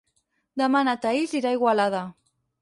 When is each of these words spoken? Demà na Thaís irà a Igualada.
Demà 0.61 0.81
na 0.87 0.95
Thaís 1.03 1.35
irà 1.41 1.53
a 1.53 1.59
Igualada. 1.59 2.01